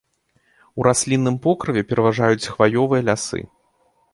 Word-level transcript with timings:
У 0.79 0.85
раслінным 0.87 1.35
покрыве 1.45 1.83
пераважаюць 1.91 2.49
хваёвыя 2.55 3.01
лясы. 3.11 3.39